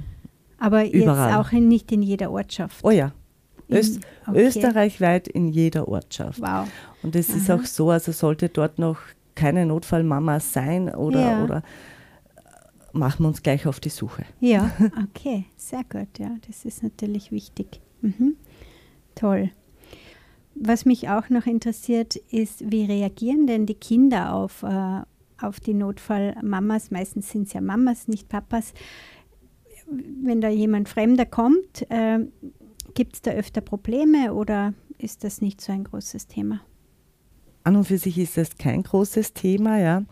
Aber 0.59 0.91
überall. 0.91 1.31
jetzt 1.31 1.39
auch 1.39 1.53
in, 1.53 1.69
nicht 1.69 1.93
in 1.93 2.03
jeder 2.03 2.31
Ortschaft. 2.31 2.83
Oh 2.83 2.91
ja. 2.91 3.13
Öst 3.71 4.01
okay. 4.27 4.47
Österreichweit 4.47 5.29
in 5.29 5.49
jeder 5.49 5.89
Ortschaft. 5.89 6.41
Wow. 6.41 6.69
Und 7.03 7.17
es 7.17 7.29
ist 7.31 7.51
auch 7.51 7.65
so, 7.65 7.91
also 7.91 8.13
sollte 8.13 8.49
dort 8.49 8.79
noch 8.79 8.99
keine 9.35 9.67
Notfallmama 9.67 10.41
sein 10.41 10.95
oder, 10.95 11.21
ja. 11.21 11.45
oder 11.45 11.63
machen 12.93 13.25
wir 13.25 13.29
uns 13.29 13.43
gleich 13.43 13.67
auf 13.67 13.81
die 13.81 13.89
Suche. 13.89 14.25
Ja, 14.41 14.71
okay, 15.03 15.47
sehr 15.57 15.85
gut. 15.85 16.19
Ja, 16.19 16.37
das 16.47 16.65
ist 16.65 16.83
natürlich 16.83 17.33
wichtig. 17.33 17.81
Mhm. 18.03 18.37
Toll. 19.15 19.51
Was 20.55 20.85
mich 20.85 21.09
auch 21.09 21.31
noch 21.31 21.47
interessiert, 21.47 22.17
ist, 22.17 22.71
wie 22.71 22.85
reagieren 22.85 23.47
denn 23.47 23.67
die 23.67 23.75
Kinder 23.75 24.35
auf, 24.35 24.63
äh, 24.63 25.01
auf 25.41 25.61
die 25.61 25.75
Notfallmamas? 25.75 26.91
Meistens 26.91 27.31
sind 27.31 27.47
es 27.47 27.53
ja 27.53 27.61
Mamas, 27.61 28.09
nicht 28.09 28.29
Papas. 28.29 28.75
Wenn 29.89 30.41
da 30.41 30.49
jemand 30.49 30.89
Fremder 30.89 31.27
kommt, 31.27 31.91
äh, 31.91 32.21
gibt 32.95 33.15
es 33.15 33.23
da 33.23 33.33
öfter 33.33 33.61
Probleme 33.61 34.35
oder 34.35 34.75
ist 34.99 35.25
das 35.25 35.41
nicht 35.41 35.61
so 35.61 35.73
ein 35.73 35.85
großes 35.85 36.27
Thema? 36.27 36.61
An 37.65 37.77
und 37.77 37.85
für 37.85 37.99
sich 37.99 38.19
ist 38.19 38.37
das 38.37 38.57
kein 38.57 38.83
großes 38.83 39.35
Thema, 39.35 39.79
ja. 39.79 40.05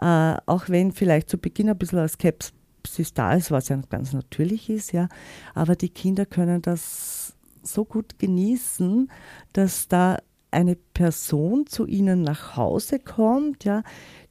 Äh, 0.00 0.40
auch 0.46 0.68
wenn 0.68 0.92
vielleicht 0.92 1.28
zu 1.28 1.38
Beginn 1.38 1.68
ein 1.68 1.78
bisschen 1.78 2.08
Skepsis 2.08 3.12
da 3.12 3.34
ist, 3.34 3.50
was 3.50 3.68
ja 3.68 3.76
ganz 3.88 4.12
natürlich 4.12 4.70
ist, 4.70 4.92
ja. 4.92 5.08
Aber 5.54 5.74
die 5.74 5.88
Kinder 5.88 6.26
können 6.26 6.62
das 6.62 7.34
so 7.62 7.84
gut 7.84 8.18
genießen, 8.18 9.10
dass 9.52 9.88
da 9.88 10.18
eine 10.52 10.76
Person 10.76 11.66
zu 11.66 11.86
ihnen 11.86 12.22
nach 12.22 12.56
Hause 12.56 12.98
kommt, 12.98 13.64
ja, 13.64 13.82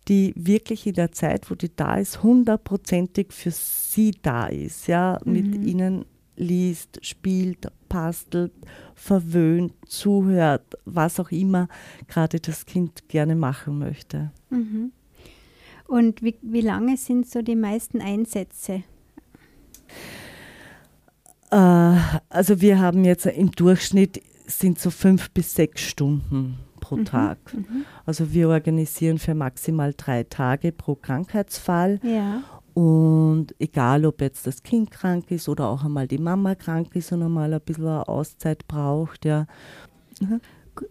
die 0.07 0.33
wirklich 0.35 0.87
in 0.87 0.93
der 0.93 1.11
Zeit, 1.11 1.49
wo 1.49 1.55
die 1.55 1.75
da 1.75 1.97
ist, 1.97 2.23
hundertprozentig 2.23 3.33
für 3.33 3.51
sie 3.51 4.11
da 4.21 4.47
ist, 4.47 4.87
ja, 4.87 5.19
mhm. 5.25 5.33
mit 5.33 5.65
ihnen 5.65 6.05
liest, 6.35 7.05
spielt, 7.05 7.67
bastelt, 7.89 8.53
verwöhnt, 8.95 9.73
zuhört, 9.85 10.75
was 10.85 11.19
auch 11.19 11.31
immer 11.31 11.67
gerade 12.07 12.39
das 12.39 12.65
Kind 12.65 13.07
gerne 13.09 13.35
machen 13.35 13.79
möchte. 13.79 14.31
Mhm. 14.49 14.91
Und 15.87 16.21
wie, 16.21 16.37
wie 16.41 16.61
lange 16.61 16.95
sind 16.97 17.27
so 17.27 17.41
die 17.41 17.55
meisten 17.55 18.01
Einsätze? 18.01 18.83
Äh, 21.51 21.95
also 22.29 22.61
wir 22.61 22.79
haben 22.79 23.03
jetzt 23.03 23.25
im 23.25 23.51
Durchschnitt 23.51 24.21
sind 24.47 24.79
so 24.79 24.89
fünf 24.89 25.31
bis 25.31 25.53
sechs 25.53 25.81
Stunden 25.81 26.57
pro 26.79 26.97
mhm, 26.97 27.05
Tag. 27.05 27.37
Mhm. 27.53 27.85
Also 28.05 28.33
wir 28.33 28.49
organisieren 28.49 29.17
für 29.17 29.35
maximal 29.35 29.93
drei 29.95 30.23
Tage 30.23 30.71
pro 30.71 30.95
Krankheitsfall. 30.95 31.99
Ja. 32.03 32.43
Und 32.73 33.53
egal, 33.59 34.05
ob 34.05 34.21
jetzt 34.21 34.47
das 34.47 34.63
Kind 34.63 34.91
krank 34.91 35.29
ist 35.31 35.49
oder 35.49 35.67
auch 35.67 35.83
einmal 35.83 36.07
die 36.07 36.17
Mama 36.17 36.55
krank 36.55 36.95
ist 36.95 37.11
und 37.11 37.23
einmal 37.23 37.53
ein 37.53 37.61
bisschen 37.61 37.85
Auszeit 37.85 38.67
braucht, 38.67 39.25
ja. 39.25 39.45
Mhm. 40.19 40.39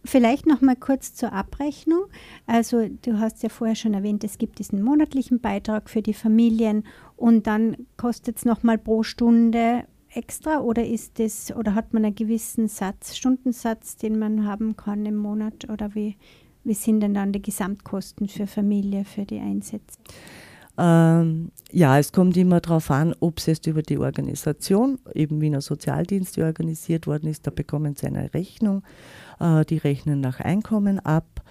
Vielleicht 0.04 0.46
noch 0.46 0.60
mal 0.60 0.76
kurz 0.76 1.14
zur 1.14 1.32
Abrechnung. 1.32 2.04
Also 2.46 2.86
du 3.02 3.18
hast 3.18 3.42
ja 3.42 3.48
vorher 3.48 3.76
schon 3.76 3.94
erwähnt, 3.94 4.22
es 4.24 4.36
gibt 4.36 4.58
diesen 4.58 4.82
monatlichen 4.82 5.40
Beitrag 5.40 5.88
für 5.88 6.02
die 6.02 6.12
Familien 6.12 6.84
und 7.16 7.46
dann 7.46 7.86
kostet 7.96 8.36
es 8.36 8.44
noch 8.44 8.62
mal 8.62 8.76
pro 8.76 9.02
Stunde 9.02 9.84
extra 10.10 10.60
oder 10.60 10.84
ist 10.86 11.18
das 11.18 11.54
oder 11.54 11.74
hat 11.74 11.94
man 11.94 12.04
einen 12.04 12.14
gewissen 12.14 12.68
Satz, 12.68 13.16
Stundensatz, 13.16 13.96
den 13.96 14.18
man 14.18 14.46
haben 14.46 14.76
kann 14.76 15.06
im 15.06 15.16
Monat 15.16 15.68
oder 15.70 15.94
wie, 15.94 16.16
wie 16.62 16.74
sind 16.74 17.00
denn 17.00 17.14
dann 17.14 17.32
die 17.32 17.42
Gesamtkosten 17.42 18.28
für 18.28 18.46
Familie 18.46 19.04
für 19.04 19.24
die 19.24 19.38
Einsätze? 19.38 19.98
Ähm, 20.78 21.50
ja, 21.72 21.98
es 21.98 22.12
kommt 22.12 22.36
immer 22.36 22.60
darauf 22.60 22.90
an, 22.90 23.14
ob 23.20 23.38
es 23.38 23.46
jetzt 23.46 23.66
über 23.66 23.82
die 23.82 23.98
Organisation, 23.98 24.98
eben 25.14 25.40
Wiener 25.40 25.60
Sozialdienste 25.60 26.44
organisiert 26.44 27.06
worden 27.06 27.28
ist, 27.28 27.46
da 27.46 27.50
bekommen 27.50 27.96
sie 27.96 28.06
eine 28.06 28.32
Rechnung, 28.32 28.82
äh, 29.40 29.64
die 29.64 29.78
rechnen 29.78 30.20
nach 30.20 30.40
Einkommen 30.40 30.98
ab. 31.00 31.42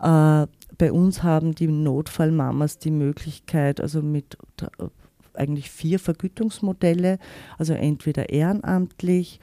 Äh, 0.00 0.46
bei 0.78 0.92
uns 0.92 1.22
haben 1.22 1.54
die 1.54 1.66
Notfallmamas 1.66 2.78
die 2.78 2.90
Möglichkeit, 2.90 3.80
also 3.80 4.00
mit 4.00 4.38
eigentlich 5.34 5.70
vier 5.70 5.98
Vergütungsmodelle, 5.98 7.18
also 7.58 7.74
entweder 7.74 8.30
ehrenamtlich 8.30 9.40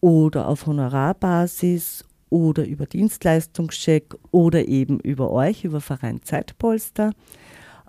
oder 0.00 0.48
auf 0.48 0.66
Honorarbasis 0.66 2.04
oder 2.28 2.66
über 2.66 2.86
Dienstleistungscheck 2.86 4.14
oder 4.32 4.66
eben 4.66 4.98
über 5.00 5.30
euch, 5.30 5.64
über 5.64 5.80
Verein 5.80 6.22
Zeitpolster. 6.22 7.12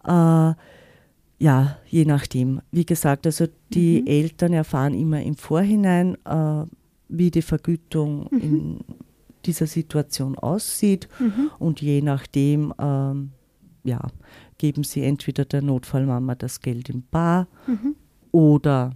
Äh, 0.06 0.54
ja, 1.38 1.78
je 1.88 2.06
nachdem. 2.06 2.62
Wie 2.72 2.86
gesagt, 2.86 3.26
also 3.26 3.46
die 3.74 4.02
mhm. 4.02 4.08
Eltern 4.08 4.54
erfahren 4.54 4.94
immer 4.94 5.22
im 5.22 5.36
Vorhinein, 5.36 6.18
äh, 6.26 6.66
wie 7.10 7.32
die 7.32 7.42
Vergütung 7.42 8.28
mhm. 8.32 8.40
in 8.40 8.80
dieser 9.46 9.68
Situation 9.68 10.38
aussieht 10.38 11.08
mhm. 11.20 11.52
und 11.60 11.82
je 11.82 12.02
nachdem, 12.02 12.74
ähm, 12.80 13.32
ja, 13.84 14.00
geben 14.58 14.84
sie 14.84 15.04
entweder 15.04 15.46
der 15.46 15.62
Notfallmama 15.62 16.36
das 16.36 16.62
Geld 16.62 16.90
im 16.90 17.04
Bar 17.12 17.48
mhm. 17.68 17.96
oder 18.32 18.92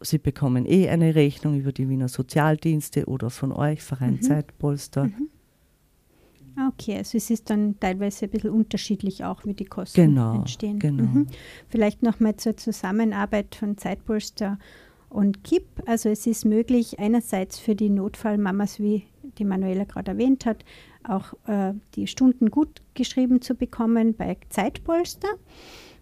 sie 0.00 0.18
bekommen 0.18 0.66
eh 0.66 0.88
eine 0.88 1.14
Rechnung 1.14 1.58
über 1.58 1.72
die 1.72 1.88
Wiener 1.88 2.08
Sozialdienste 2.08 3.06
oder 3.06 3.30
von 3.30 3.52
euch, 3.52 3.82
Verein 3.82 4.14
mhm. 4.14 4.22
Zeitpolster. 4.22 5.10
Okay, 6.68 6.96
also 6.96 7.18
es 7.18 7.30
ist 7.30 7.50
dann 7.50 7.78
teilweise 7.80 8.26
ein 8.26 8.30
bisschen 8.30 8.50
unterschiedlich 8.50 9.24
auch, 9.24 9.44
wie 9.44 9.54
die 9.54 9.64
Kosten 9.64 10.00
genau, 10.00 10.36
entstehen. 10.36 10.78
Genau. 10.78 11.02
Mhm. 11.02 11.26
Vielleicht 11.68 12.02
nochmal 12.02 12.36
zur 12.36 12.56
Zusammenarbeit 12.56 13.54
von 13.54 13.76
Zeitpolster 13.76 14.58
und 15.08 15.42
KIP. 15.44 15.64
Also 15.86 16.08
es 16.08 16.26
ist 16.26 16.44
möglich, 16.44 16.98
einerseits 16.98 17.58
für 17.58 17.74
die 17.74 17.90
Notfallmamas, 17.90 18.78
wie 18.78 19.04
die 19.38 19.44
Manuela 19.44 19.84
gerade 19.84 20.12
erwähnt 20.12 20.46
hat, 20.46 20.64
auch 21.02 21.34
äh, 21.46 21.74
die 21.96 22.06
Stunden 22.06 22.50
gut 22.50 22.82
geschrieben 22.94 23.42
zu 23.42 23.54
bekommen 23.54 24.14
bei 24.14 24.36
Zeitpolster. 24.48 25.28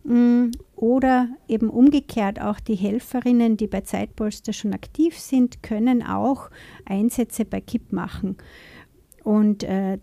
Mm, 0.05 0.51
oder 0.75 1.29
eben 1.47 1.71
umgekehrt 1.71 2.41
auch 2.41 2.59
die 2.59 2.75
Helferinnen, 2.75 3.57
die 3.57 3.69
bei 3.69 3.83
Zeitpolster 3.83 4.53
schon 4.53 4.75
aktiv 4.75 5.19
sind, 5.19 5.63
können 5.63 6.03
auch 6.03 6.51
Einsätze 6.85 7.45
bei 7.45 7.61
KIP 7.61 7.93
machen. 7.93 8.37
Und 9.23 9.63
äh, 9.63 9.99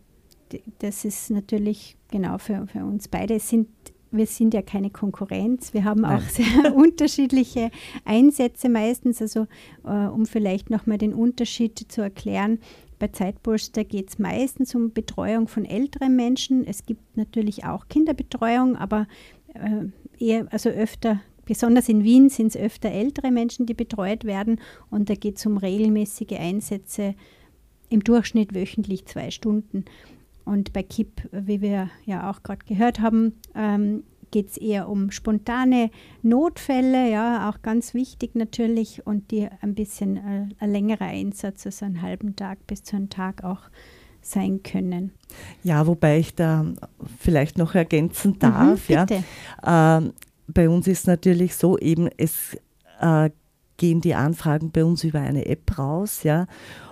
das 0.80 1.06
ist 1.06 1.30
natürlich 1.30 1.98
genau 2.12 2.38
für, 2.38 2.68
für 2.68 2.86
uns 2.86 3.08
beide 3.08 3.40
sind 3.40 3.68
wir 4.12 4.26
sind 4.26 4.54
ja 4.54 4.62
keine 4.62 4.90
Konkurrenz. 4.90 5.74
Wir 5.74 5.84
haben 5.84 6.04
auch 6.04 6.22
sehr 6.22 6.74
unterschiedliche 6.76 7.70
Einsätze 8.06 8.70
meistens. 8.70 9.22
Also 9.22 9.46
äh, 9.86 10.08
um 10.08 10.26
vielleicht 10.26 10.70
nochmal 10.70 10.98
den 10.98 11.14
Unterschied 11.14 11.78
zu 11.92 12.02
erklären, 12.02 12.60
bei 12.98 13.08
Zeitpolster 13.08 13.84
geht 13.84 14.10
es 14.10 14.20
meistens 14.20 14.76
um 14.76 14.92
Betreuung 14.92 15.48
von 15.48 15.64
älteren 15.64 16.16
Menschen. 16.16 16.66
Es 16.66 16.86
gibt 16.86 17.16
natürlich 17.18 17.66
auch 17.66 17.88
Kinderbetreuung, 17.88 18.76
aber 18.76 19.08
äh, 19.54 19.86
eher, 20.24 20.52
also 20.52 20.70
öfter, 20.70 21.22
besonders 21.46 21.88
in 21.88 22.04
Wien 22.04 22.30
sind 22.30 22.48
es 22.48 22.58
öfter 22.58 22.92
ältere 22.92 23.32
Menschen, 23.32 23.66
die 23.66 23.74
betreut 23.74 24.26
werden. 24.26 24.60
Und 24.90 25.10
da 25.10 25.16
geht 25.16 25.38
es 25.38 25.46
um 25.46 25.58
regelmäßige 25.58 26.34
Einsätze, 26.38 27.16
im 27.92 28.04
Durchschnitt 28.04 28.54
wöchentlich 28.54 29.06
zwei 29.06 29.32
Stunden. 29.32 29.86
Und 30.50 30.74
bei 30.74 30.82
KIP, 30.82 31.30
wie 31.32 31.62
wir 31.62 31.92
ja 32.06 32.32
auch 32.32 32.42
gerade 32.42 32.66
gehört 32.66 33.00
haben, 33.00 33.34
ähm, 33.54 34.04
geht 34.32 34.50
es 34.50 34.58
eher 34.58 34.90
um 34.90 35.12
spontane 35.12 35.92
Notfälle, 36.24 37.08
ja, 37.08 37.48
auch 37.48 37.62
ganz 37.62 37.94
wichtig 37.94 38.34
natürlich 38.34 39.06
und 39.06 39.30
die 39.30 39.48
ein 39.62 39.76
bisschen 39.76 40.18
äh, 40.18 40.48
ein 40.58 40.72
längerer 40.72 41.06
Einsatz, 41.06 41.68
also 41.68 41.86
einen 41.86 42.02
halben 42.02 42.36
Tag 42.36 42.66
bis 42.66 42.82
zu 42.84 42.96
einem 42.96 43.12
Tag 43.12 43.44
auch 43.44 43.62
sein 44.24 44.64
können. 44.64 45.12
Ja, 45.64 45.86
wobei 45.86 46.18
ich 46.18 46.34
da 46.34 46.66
vielleicht 47.20 47.60
noch 47.60 47.76
ergänzen 47.76 48.32
mhm, 48.32 48.40
darf. 48.40 48.90
Mhm, 48.90 48.96
ja. 48.96 49.06
Ähm, 49.98 50.14
bei 50.48 50.68
uns 50.68 50.88
ist 50.88 51.06
natürlich 51.06 51.58
so 51.58 51.78
eben, 51.78 52.10
es 52.18 52.58
äh, 53.00 53.30
gehen 53.78 54.02
die 54.02 54.16
Anfragen 54.16 54.72
bei 54.72 54.84
uns 54.84 55.04
über 55.04 55.20
eine 55.20 55.46
App 55.46 55.78
raus, 55.78 56.24
ja 56.24 56.48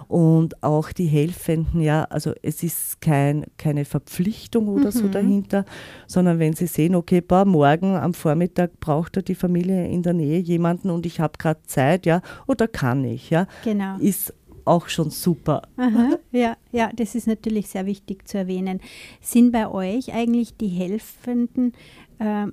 und 0.07 0.63
auch 0.63 0.91
die 0.91 1.05
Helfenden, 1.05 1.81
ja, 1.81 2.03
also 2.05 2.33
es 2.41 2.63
ist 2.63 3.01
kein, 3.01 3.45
keine 3.57 3.85
Verpflichtung 3.85 4.67
oder 4.67 4.85
mhm. 4.85 4.91
so 4.91 5.07
dahinter, 5.07 5.65
sondern 6.07 6.39
wenn 6.39 6.53
sie 6.53 6.67
sehen, 6.67 6.95
okay, 6.95 7.21
boah, 7.21 7.45
morgen 7.45 7.95
am 7.95 8.13
Vormittag 8.13 8.79
braucht 8.79 9.17
er 9.17 9.23
die 9.23 9.35
Familie 9.35 9.87
in 9.87 10.03
der 10.03 10.13
Nähe 10.13 10.39
jemanden 10.39 10.89
und 10.89 11.05
ich 11.05 11.19
habe 11.19 11.33
gerade 11.37 11.61
Zeit, 11.63 12.05
ja, 12.05 12.21
oder 12.47 12.67
kann 12.67 13.03
ich, 13.03 13.29
ja, 13.29 13.47
genau. 13.63 13.97
ist 13.99 14.33
auch 14.63 14.87
schon 14.89 15.09
super. 15.09 15.61
Aha, 15.77 16.17
ja, 16.31 16.57
ja, 16.71 16.91
das 16.93 17.15
ist 17.15 17.27
natürlich 17.27 17.67
sehr 17.69 17.85
wichtig 17.85 18.27
zu 18.27 18.37
erwähnen. 18.37 18.81
Sind 19.21 19.51
bei 19.51 19.69
euch 19.69 20.13
eigentlich 20.13 20.57
die 20.57 20.67
Helfenden 20.67 21.73
äh, 22.19 22.47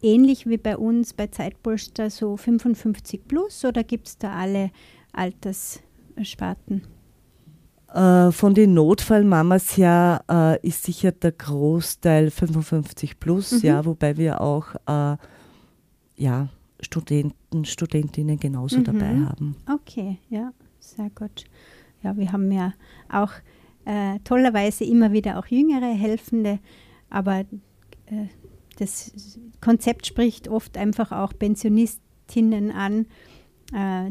ähnlich 0.00 0.46
wie 0.46 0.58
bei 0.58 0.76
uns 0.76 1.12
bei 1.12 1.26
Zeitpolster 1.26 2.10
so 2.10 2.36
55 2.36 3.26
plus 3.26 3.64
oder 3.64 3.82
gibt 3.82 4.06
es 4.06 4.18
da 4.18 4.32
alle 4.32 4.70
Alterssparten? 5.12 6.82
Äh, 7.92 8.32
von 8.32 8.54
den 8.54 8.74
Notfallmamas 8.74 9.76
her 9.76 10.24
äh, 10.28 10.66
ist 10.66 10.82
sicher 10.82 11.12
der 11.12 11.32
Großteil 11.32 12.30
55 12.30 13.20
plus, 13.20 13.52
mhm. 13.52 13.60
ja, 13.62 13.84
wobei 13.84 14.16
wir 14.16 14.40
auch 14.40 14.74
äh, 14.86 15.16
ja, 16.16 16.48
Studenten, 16.80 17.64
Studentinnen 17.64 18.38
genauso 18.38 18.78
mhm. 18.78 18.84
dabei 18.84 19.16
haben. 19.20 19.56
Okay, 19.72 20.18
ja, 20.28 20.52
sehr 20.80 21.10
gut. 21.10 21.44
ja, 22.02 22.16
wir 22.16 22.32
haben 22.32 22.50
ja 22.50 22.74
auch 23.08 23.30
äh, 23.84 24.18
tollerweise 24.24 24.84
immer 24.84 25.12
wieder 25.12 25.38
auch 25.38 25.46
jüngere 25.46 25.94
Helfende, 25.94 26.58
aber 27.08 27.40
äh, 28.06 28.26
das 28.78 29.38
Konzept 29.60 30.06
spricht 30.06 30.48
oft 30.48 30.76
einfach 30.76 31.12
auch 31.12 31.32
Pensionistinnen 31.38 32.70
an, 32.70 33.06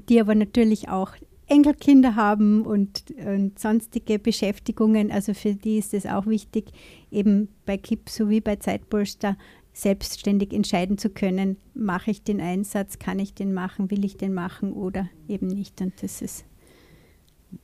die 0.09 0.19
aber 0.19 0.33
natürlich 0.33 0.89
auch 0.89 1.11
Enkelkinder 1.47 2.15
haben 2.15 2.65
und, 2.65 3.05
und, 3.23 3.59
sonstige 3.59 4.19
Beschäftigungen. 4.19 5.11
Also 5.11 5.33
für 5.33 5.53
die 5.53 5.77
ist 5.77 5.93
es 5.93 6.05
auch 6.05 6.25
wichtig, 6.25 6.71
eben 7.11 7.49
bei 7.65 7.77
KIP 7.77 8.09
sowie 8.09 8.41
bei 8.41 8.55
Zeitpolster 8.55 9.37
selbstständig 9.73 10.53
entscheiden 10.53 10.97
zu 10.97 11.09
können, 11.09 11.57
mache 11.73 12.11
ich 12.11 12.23
den 12.23 12.39
Einsatz, 12.39 12.97
kann 12.97 13.19
ich 13.19 13.33
den 13.33 13.53
machen, 13.53 13.91
will 13.91 14.05
ich 14.05 14.17
den 14.17 14.33
machen 14.33 14.71
oder 14.71 15.09
eben 15.27 15.47
nicht. 15.47 15.81
Und 15.81 16.01
das 16.01 16.21
ist. 16.21 16.45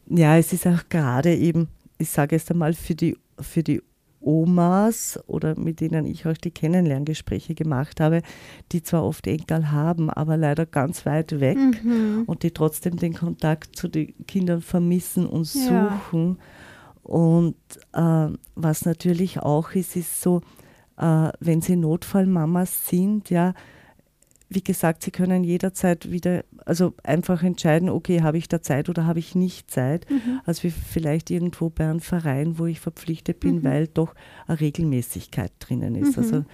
Ja, 0.08 0.38
es 0.38 0.54
ist 0.54 0.68
auch 0.68 0.90
gerade 0.90 1.36
eben, 1.36 1.70
ich 1.98 2.10
sage 2.10 2.36
es 2.36 2.52
einmal, 2.52 2.74
für 2.74 2.96
die, 2.96 3.18
für 3.40 3.64
die 3.64 3.82
Omas 4.22 5.20
oder 5.28 5.60
mit 5.60 5.82
denen 5.82 6.06
ich 6.06 6.26
auch 6.28 6.38
die 6.38 6.52
Kennenlerngespräche 6.52 7.56
gemacht 7.56 8.00
habe, 8.00 8.22
die 8.72 8.84
zwar 8.84 9.04
oft 9.04 9.28
Enkel 9.28 9.72
haben, 9.72 10.10
aber 10.10 10.38
leider 10.38 10.66
ganz 10.66 11.06
weit 11.06 11.40
weg 11.40 11.58
mhm. 11.58 12.24
und 12.28 12.44
die 12.44 12.52
trotzdem 12.52 12.98
den 12.98 13.14
Kontakt 13.14 13.76
zu 13.76 13.88
den 13.88 14.14
Kindern 14.28 14.62
vermissen 14.62 15.26
und 15.26 15.46
suchen. 15.46 16.38
Ja. 16.40 16.44
Und 17.04 17.56
äh, 17.94 18.28
was 18.56 18.86
natürlich 18.86 19.40
auch 19.40 19.72
ist, 19.72 19.96
ist 19.96 20.22
so, 20.22 20.42
äh, 20.98 21.30
wenn 21.40 21.62
sie 21.62 21.76
Notfallmamas 21.76 22.88
sind, 22.88 23.30
ja, 23.30 23.54
wie 24.54 24.62
gesagt, 24.62 25.04
sie 25.04 25.12
können 25.12 25.46
jederzeit 25.46 26.12
wieder, 26.12 26.44
also 26.66 26.94
einfach 27.04 27.42
entscheiden, 27.42 27.88
okay, 27.88 28.22
habe 28.22 28.38
ich 28.38 28.50
da 28.50 28.62
Zeit 28.62 28.90
oder 28.90 29.06
habe 29.06 29.20
ich 29.20 29.34
nicht 29.34 29.72
Zeit. 29.72 30.06
Mhm. 30.10 30.42
Also 30.46 30.64
wie 30.64 30.72
vielleicht 30.72 31.32
irgendwo 31.32 31.70
bei 31.70 31.90
einem 31.90 32.02
Verein, 32.02 32.60
wo 32.60 32.66
ich 32.66 32.82
verpflichtet 32.82 33.40
bin, 33.40 33.60
mhm. 33.60 33.64
weil 33.64 33.88
doch 33.88 34.14
eine 34.48 34.60
Regelmäßigkeit 34.60 35.54
drinnen 35.60 35.96
ist. 35.96 36.18
Mhm. 36.18 36.24
Also 36.24 36.46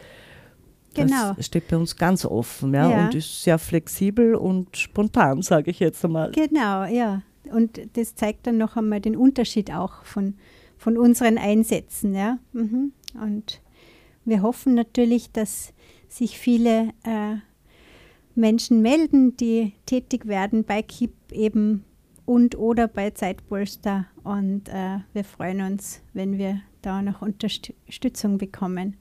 genau. 0.93 1.33
das 1.33 1.47
steht 1.47 1.67
bei 1.69 1.77
uns 1.77 1.95
ganz 1.95 2.23
offen 2.23 2.75
ja, 2.75 2.87
ja, 2.87 3.05
und 3.05 3.15
ist 3.15 3.41
sehr 3.41 3.57
flexibel 3.57 4.35
und 4.35 4.77
spontan, 4.77 5.41
sage 5.41 5.71
ich 5.71 5.79
jetzt 5.79 6.05
einmal. 6.05 6.31
Genau, 6.33 6.85
ja. 6.85 7.23
Und 7.51 7.81
das 7.97 8.13
zeigt 8.13 8.45
dann 8.45 8.59
noch 8.59 8.77
einmal 8.77 9.01
den 9.01 9.15
Unterschied 9.15 9.73
auch 9.73 10.03
von, 10.03 10.35
von 10.77 10.99
unseren 10.99 11.39
Einsätzen. 11.39 12.13
Ja. 12.13 12.37
Mhm. 12.53 12.91
Und 13.19 13.59
wir 14.23 14.43
hoffen 14.43 14.75
natürlich, 14.75 15.31
dass 15.31 15.73
sich 16.09 16.37
viele 16.37 16.89
äh, 17.03 17.37
Menschen 18.37 18.81
melden, 18.81 19.35
die 19.37 19.73
tätig 19.85 20.27
werden 20.27 20.63
bei 20.63 20.81
KIP 20.81 21.31
eben 21.31 21.83
und 22.25 22.57
oder 22.57 22.87
bei 22.87 23.09
Zeitpolster. 23.11 24.05
Und 24.23 24.69
äh, 24.69 24.99
wir 25.13 25.23
freuen 25.23 25.61
uns, 25.61 26.01
wenn 26.13 26.37
wir 26.37 26.61
da 26.81 27.01
noch 27.01 27.21
Unterstützung 27.21 28.37
bekommen. 28.37 28.97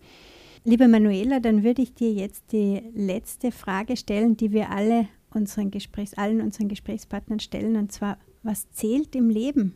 Liebe 0.64 0.88
Manuela, 0.88 1.38
dann 1.38 1.62
würde 1.62 1.82
ich 1.82 1.94
dir 1.94 2.12
jetzt 2.12 2.50
die 2.52 2.82
letzte 2.94 3.52
Frage 3.52 3.96
stellen, 3.96 4.36
die 4.36 4.52
wir 4.52 4.70
alle 4.70 5.06
unseren 5.30 5.70
Gesprächs, 5.70 6.14
allen 6.14 6.40
unseren 6.40 6.68
Gesprächspartnern 6.68 7.40
stellen, 7.40 7.76
und 7.76 7.92
zwar, 7.92 8.18
was 8.42 8.70
zählt 8.70 9.14
im 9.14 9.30
Leben? 9.30 9.74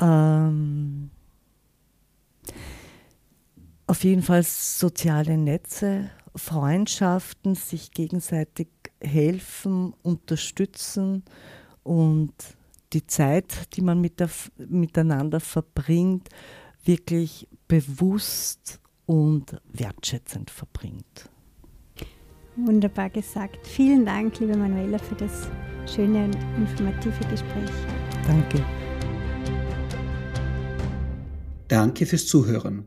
Ähm, 0.00 1.10
auf 3.86 4.02
jeden 4.04 4.22
Fall 4.22 4.42
soziale 4.42 5.36
Netze, 5.36 6.10
Freundschaften, 6.38 7.54
sich 7.54 7.90
gegenseitig 7.90 8.68
helfen, 9.00 9.94
unterstützen 10.02 11.24
und 11.82 12.32
die 12.92 13.06
Zeit, 13.06 13.76
die 13.76 13.82
man 13.82 14.00
mit 14.00 14.20
der, 14.20 14.30
miteinander 14.56 15.40
verbringt, 15.40 16.28
wirklich 16.84 17.48
bewusst 17.66 18.80
und 19.06 19.60
wertschätzend 19.72 20.50
verbringt. 20.50 21.30
Wunderbar 22.56 23.10
gesagt. 23.10 23.66
Vielen 23.66 24.04
Dank, 24.04 24.40
liebe 24.40 24.56
Manuela, 24.56 24.98
für 24.98 25.14
das 25.14 25.48
schöne 25.86 26.24
und 26.24 26.34
informative 26.56 27.28
Gespräch. 27.30 27.70
Danke. 28.26 28.64
Danke 31.68 32.06
fürs 32.06 32.26
Zuhören. 32.26 32.86